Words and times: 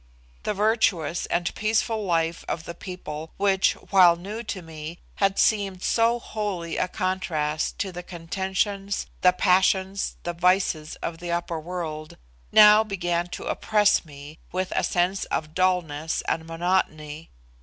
The 0.41 0.55
virtuous 0.55 1.27
and 1.27 1.53
peaceful 1.53 2.03
life 2.03 2.43
of 2.47 2.63
the 2.63 2.73
people 2.73 3.33
which, 3.37 3.73
while 3.73 4.15
new 4.15 4.41
to 4.41 4.63
me, 4.63 4.97
had 5.17 5.37
seemed 5.37 5.83
so 5.83 6.17
holy 6.17 6.75
a 6.77 6.87
contrast 6.87 7.77
to 7.81 7.91
the 7.91 8.01
contentions, 8.01 9.05
the 9.21 9.31
passions, 9.31 10.17
the 10.23 10.33
vices 10.33 10.95
of 11.03 11.19
the 11.19 11.31
upper 11.31 11.59
world, 11.59 12.17
now 12.51 12.83
began 12.83 13.27
to 13.27 13.43
oppress 13.43 14.03
me 14.03 14.39
with 14.51 14.73
a 14.75 14.83
sense 14.83 15.25
of 15.25 15.53
dulness 15.53 16.23
and 16.27 16.47
monotony. 16.47 17.29